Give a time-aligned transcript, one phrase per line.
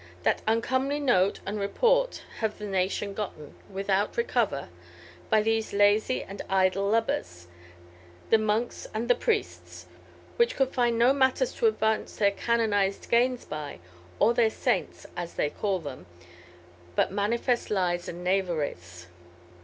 [0.23, 4.69] That uncomely note and report have the nation gotten, without recover,
[5.29, 7.47] by these laisy and idle lubbers,
[8.31, 9.85] the monkes and the priestes,
[10.37, 13.77] which could find no matters to advance their canonized gains by,
[14.17, 16.07] or their saintes, as they call them,
[16.95, 19.05] but manifest lies and knaveries."